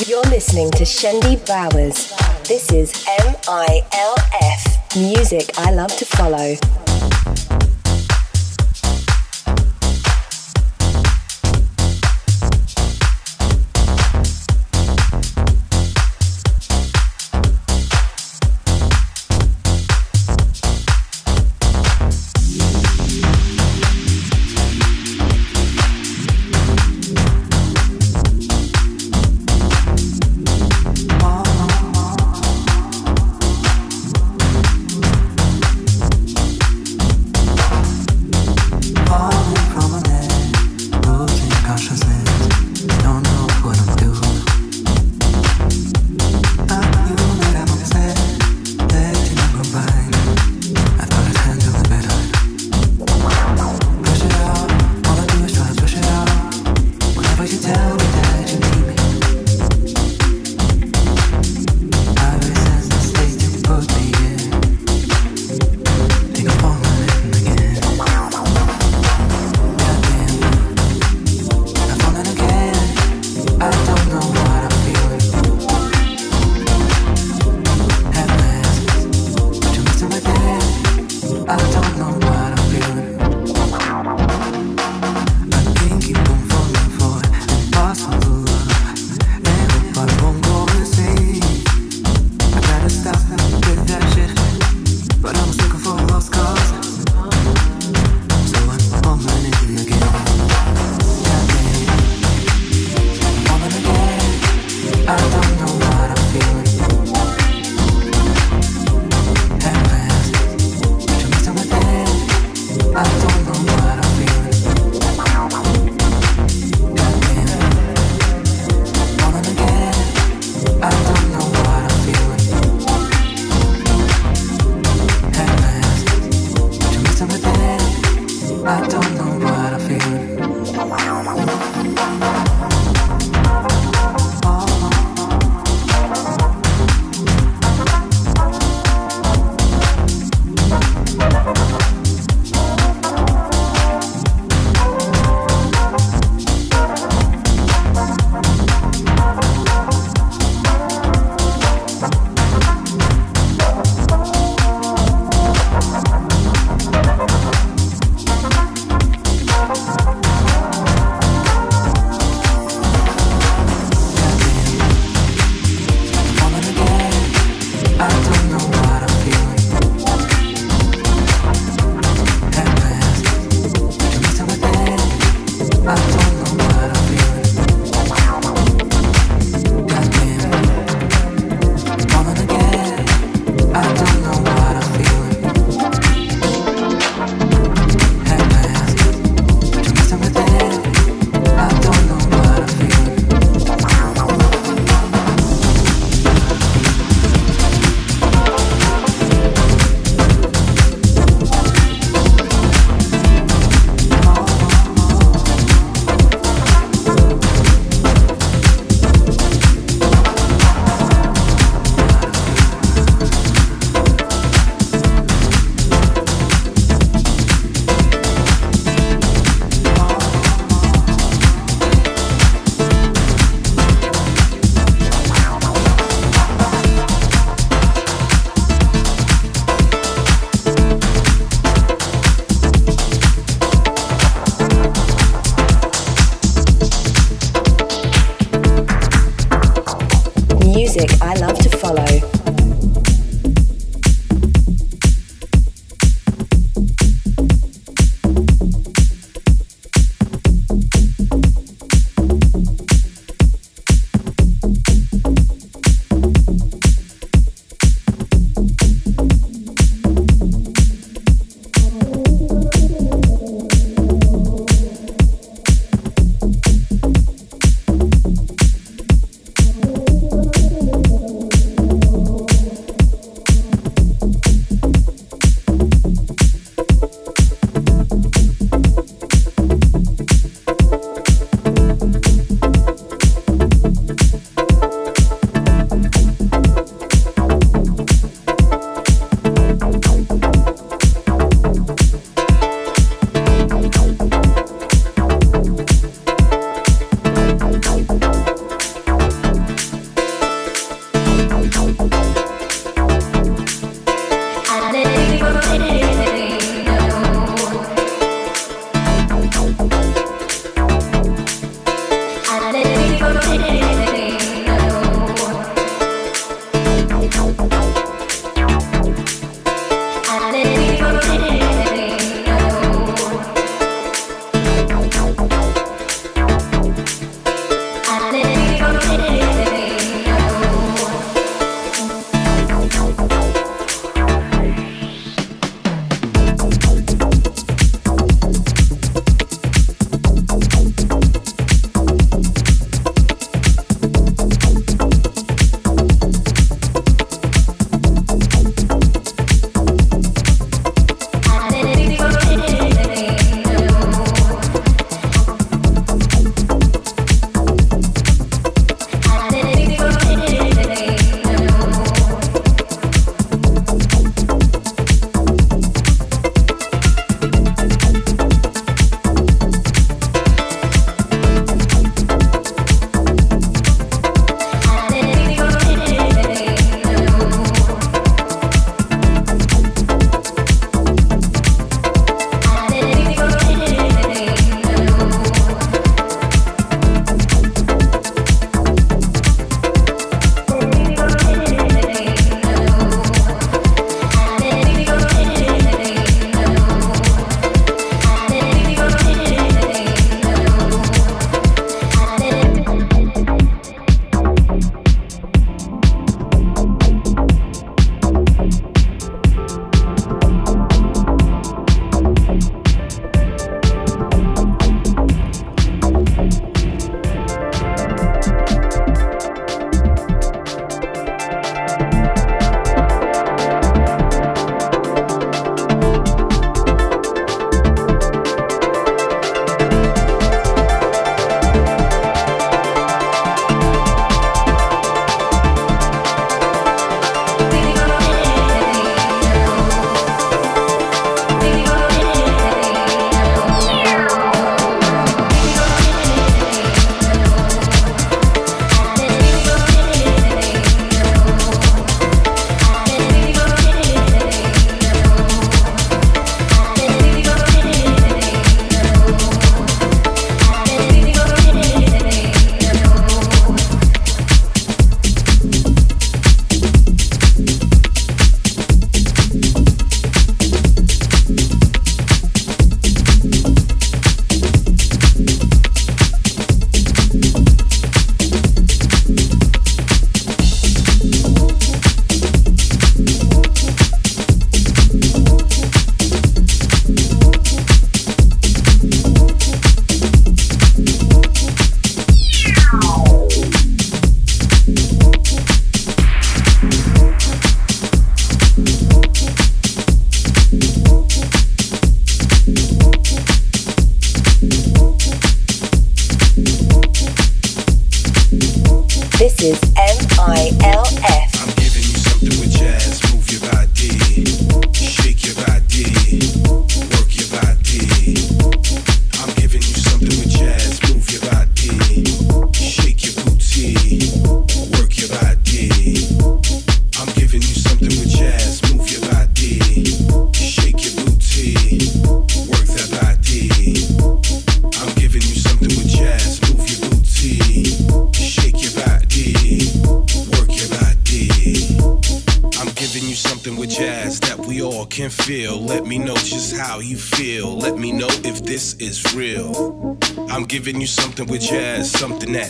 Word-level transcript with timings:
You're 0.00 0.22
listening 0.22 0.70
to 0.70 0.84
Shendi 0.84 1.36
Bowers. 1.46 2.14
This 2.48 2.72
is 2.72 2.94
MILF, 3.04 4.96
music 4.96 5.50
I 5.58 5.70
love 5.70 5.94
to 5.98 6.06
follow. 6.06 6.56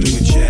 do 0.00 0.16
it 0.16 0.24
check. 0.24 0.49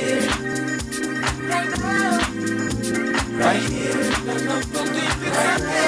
here, 0.00 0.20
right 1.48 1.78
now, 1.78 2.18
right 3.38 3.62
here, 3.62 4.00
right 5.30 5.60
here. 5.60 5.79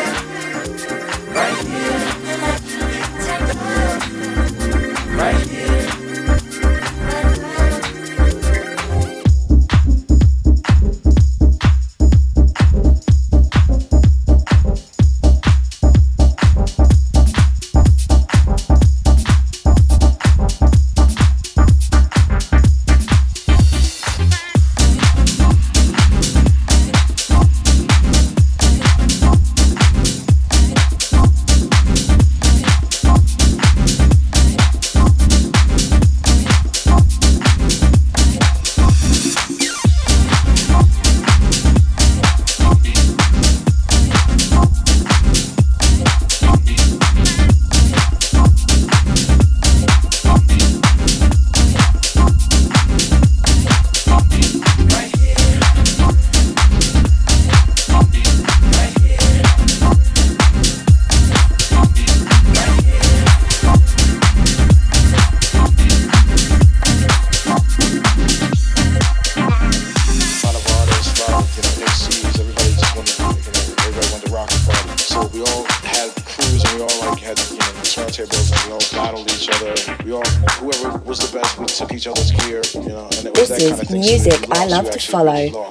Music 83.91 84.51
I 84.51 84.67
love 84.67 84.91
to 84.91 84.99
follow. 84.99 85.71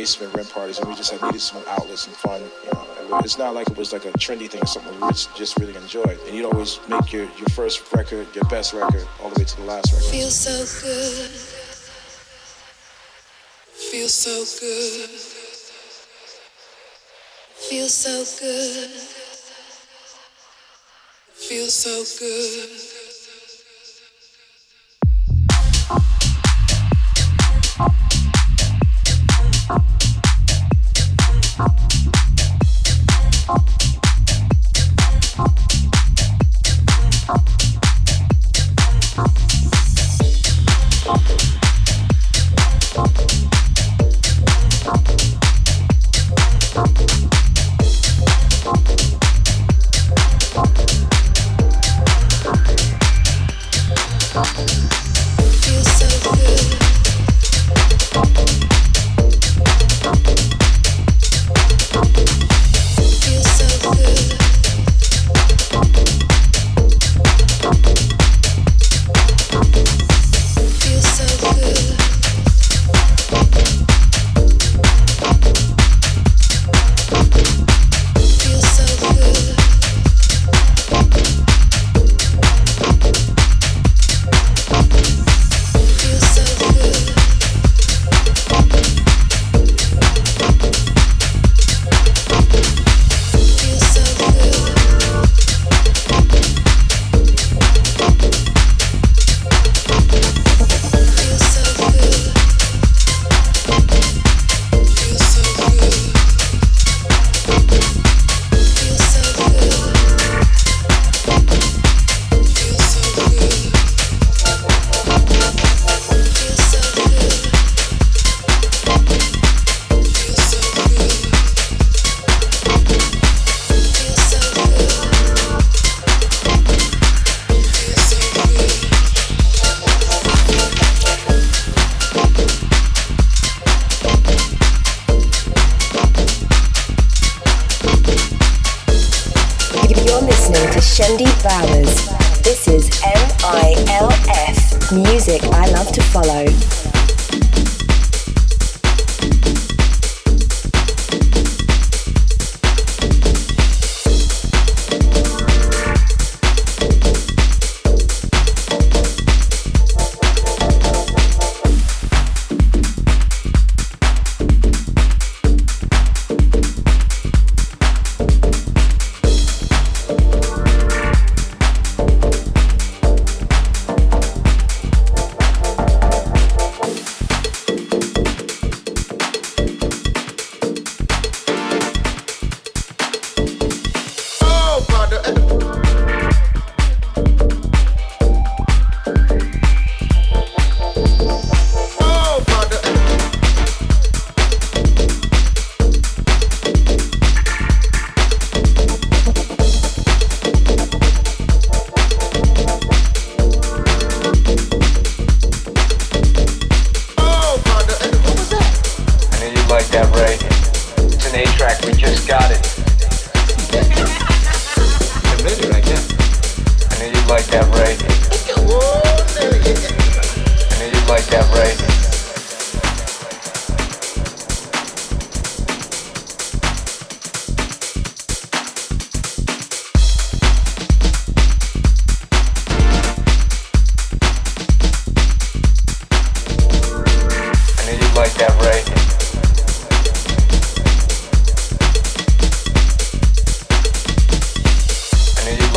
Basement 0.00 0.34
rent 0.34 0.48
parties, 0.48 0.78
and 0.78 0.88
we 0.88 0.94
just 0.94 1.12
had 1.12 1.20
needed 1.20 1.42
some 1.42 1.62
outlets 1.68 2.06
and 2.06 2.16
fun. 2.16 2.40
You 2.64 2.72
know, 2.72 3.18
it's 3.18 3.36
not 3.36 3.52
like 3.54 3.68
it 3.68 3.76
was 3.76 3.92
like 3.92 4.06
a 4.06 4.12
trendy 4.12 4.48
thing 4.48 4.62
or 4.62 4.66
something. 4.66 4.98
We 4.98 5.12
just 5.36 5.58
really 5.58 5.76
enjoyed. 5.76 6.18
And 6.26 6.34
you'd 6.34 6.46
always 6.46 6.80
make 6.88 7.12
your 7.12 7.24
your 7.40 7.50
first 7.52 7.92
record, 7.92 8.26
your 8.34 8.44
best 8.44 8.72
record, 8.72 9.06
all 9.22 9.28
the 9.28 9.40
way 9.40 9.44
to 9.44 9.56
the 9.56 9.64
last 9.64 9.92
record. 9.92 10.10
Feels 10.10 10.34
so 10.34 10.56
good. 10.80 11.30
Feels 13.90 14.14
so 14.14 14.36
good. 14.60 15.10
Feels 17.68 17.94
so 17.94 18.24
good. 18.40 18.90
Feels 21.34 21.74
so 21.74 21.94
good. 22.18 22.99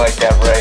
like 0.04 0.16
that 0.18 0.53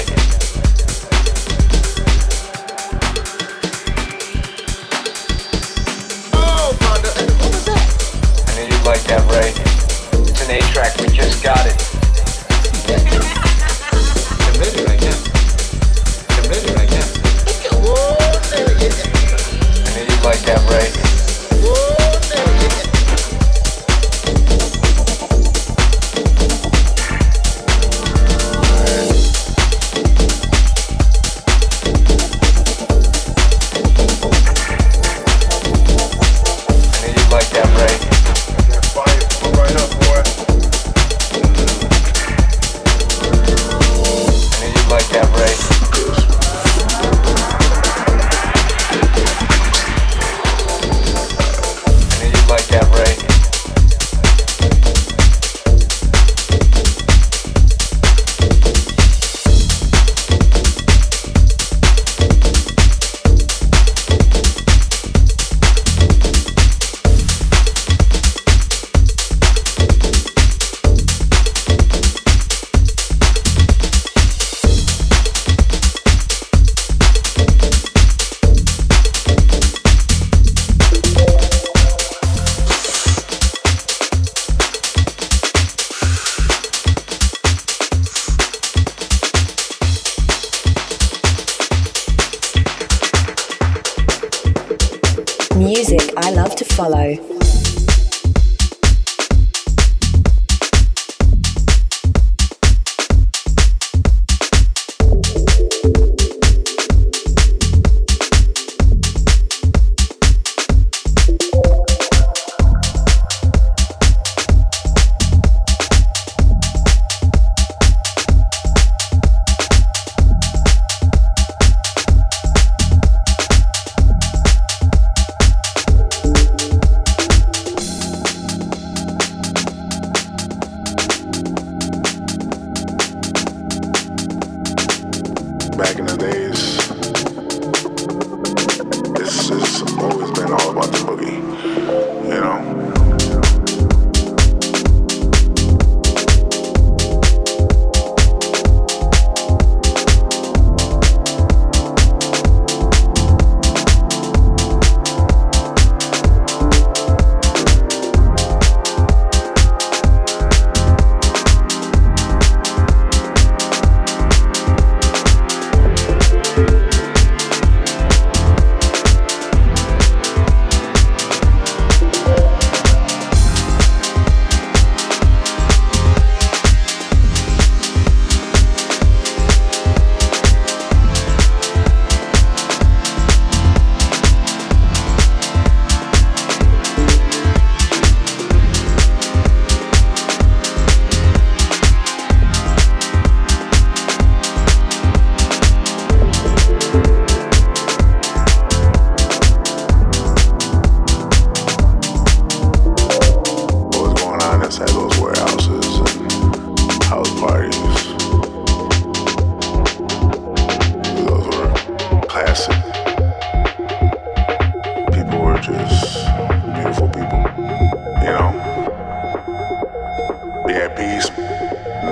Be 220.66 220.74
at 220.74 220.96
peace, 220.96 221.28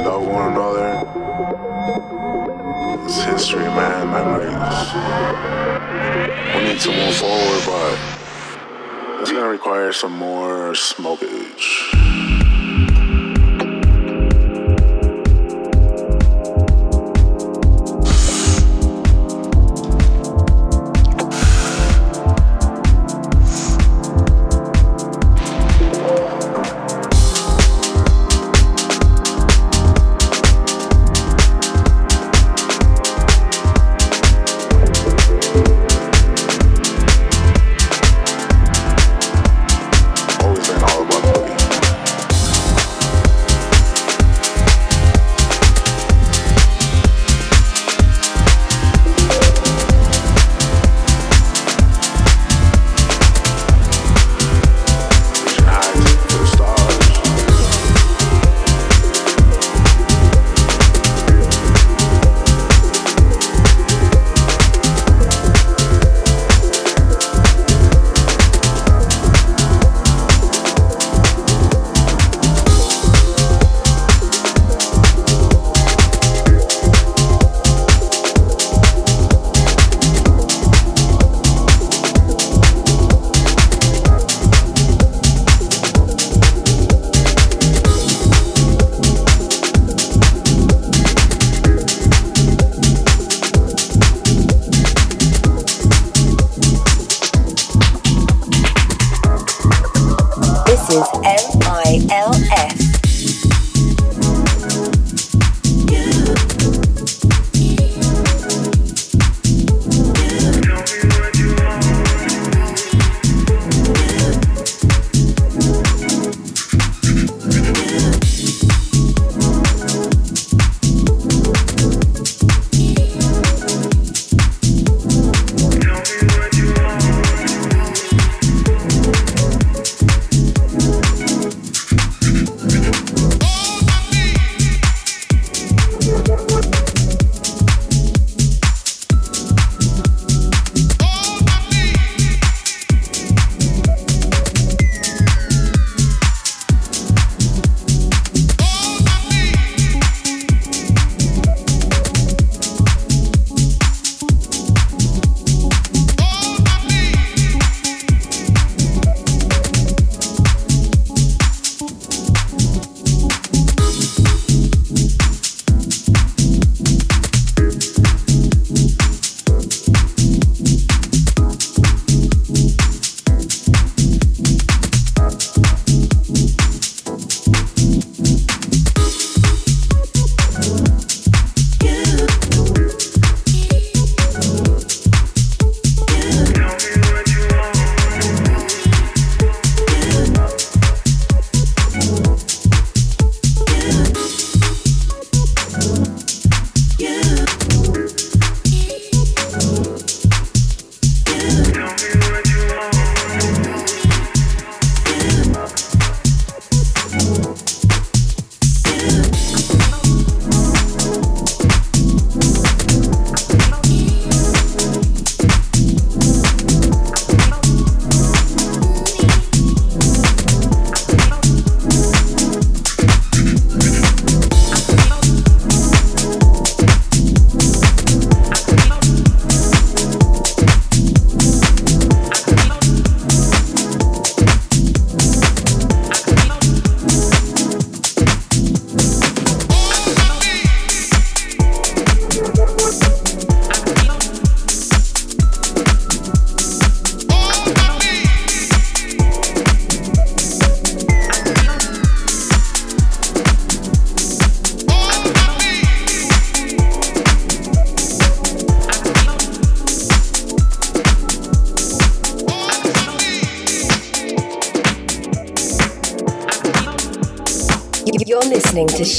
love 0.04 0.26
one 0.26 0.52
another. 0.52 1.06
It's 3.04 3.22
history, 3.22 3.62
man, 3.62 4.10
memories. 4.10 4.50
We 6.54 6.64
need 6.64 6.80
to 6.80 6.90
move 6.90 7.14
forward, 7.14 7.62
but 7.64 9.20
it's 9.20 9.30
gonna 9.30 9.48
require 9.48 9.92
some 9.92 10.16
more 10.16 10.72
smokage. 10.72 12.39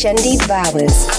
Shendi 0.01 0.35
Bowers. 0.47 1.11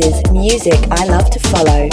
is 0.00 0.22
Music 0.30 0.78
I 0.90 1.04
Love 1.06 1.28
to 1.30 1.40
Follow. 1.40 1.88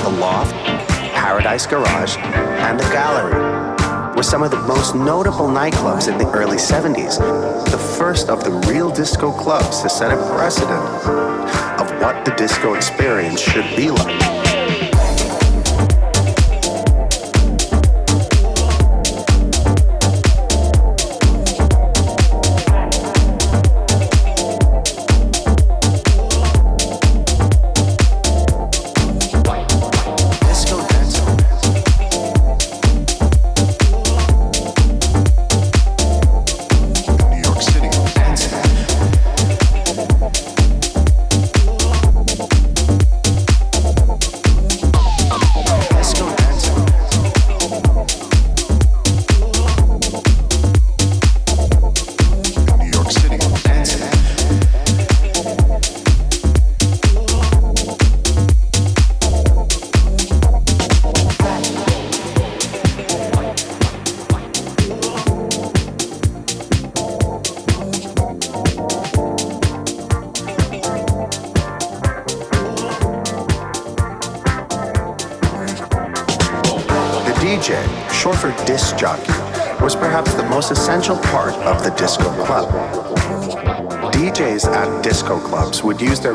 The 0.00 0.16
Loft, 0.18 0.52
Paradise 1.14 1.66
Garage, 1.66 2.16
and 2.16 2.80
the 2.80 2.84
Gallery 2.84 4.16
were 4.16 4.22
some 4.22 4.42
of 4.42 4.50
the 4.50 4.60
most 4.60 4.94
notable 4.94 5.48
nightclubs 5.48 6.10
in 6.10 6.18
the 6.18 6.28
early 6.32 6.56
70s, 6.56 7.18
the 7.70 7.78
first 7.78 8.28
of 8.28 8.42
the 8.42 8.50
real 8.68 8.90
disco 8.90 9.30
clubs 9.30 9.82
to 9.82 9.88
set 9.88 10.10
a 10.10 10.16
precedent 10.34 11.59
what 12.00 12.24
the 12.24 12.30
disco 12.32 12.74
experience 12.74 13.40
should 13.40 13.76
be 13.76 13.90
like. 13.90 14.39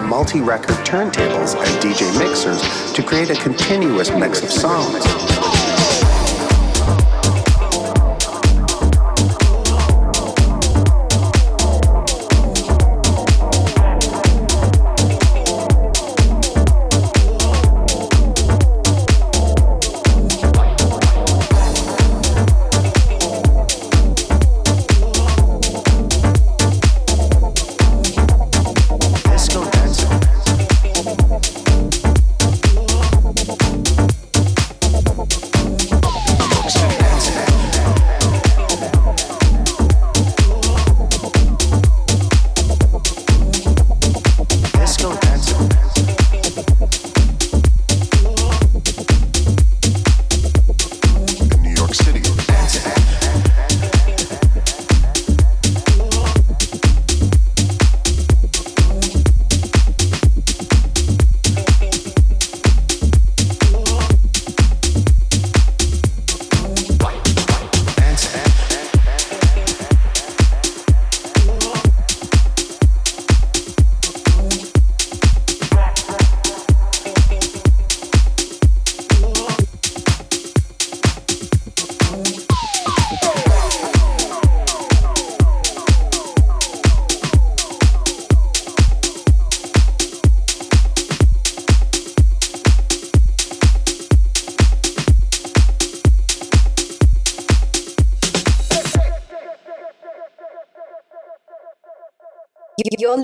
multi 0.06 0.42
record 0.42 0.76
turntables 0.86 1.56
and 1.56 1.84
DJ 1.84 2.18
mixers 2.18 2.62
to 2.94 3.02
create 3.02 3.30
a 3.30 3.36
continuous 3.36 4.12
mix 4.12 4.42
of 4.44 4.52
songs. 4.52 5.35